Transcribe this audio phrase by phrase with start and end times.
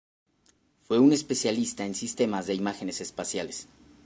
[0.87, 3.67] Fue un especialista en sistemas de imágenes espaciales.